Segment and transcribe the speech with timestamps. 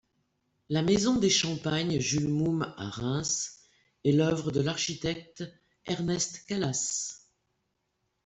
[0.69, 3.59] La Maison des Champagnes Jules Mumm à Reims
[4.03, 5.43] est l'œuvre de l'architecte
[5.85, 7.27] Ernest Kalas.